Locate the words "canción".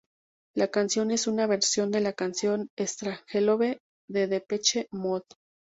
0.71-1.11, 2.13-2.71